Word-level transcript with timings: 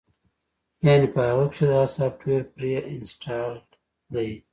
يعنې 0.85 1.07
پۀ 1.13 1.21
هغۀ 1.29 1.45
کښې 1.51 1.65
دا 1.71 1.81
سافټوېر 1.95 2.41
پري 2.53 2.71
انسټالډ 2.93 3.65
دے 4.13 4.27